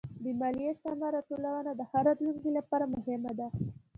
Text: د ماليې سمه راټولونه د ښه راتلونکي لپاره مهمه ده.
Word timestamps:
د 0.23 0.25
ماليې 0.39 0.71
سمه 0.81 1.07
راټولونه 1.15 1.71
د 1.75 1.81
ښه 1.89 1.99
راتلونکي 2.07 2.49
لپاره 2.57 2.85
مهمه 2.95 3.31
ده. 3.39 3.47